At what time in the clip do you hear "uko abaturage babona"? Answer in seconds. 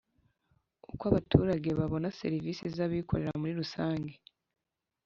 0.91-2.07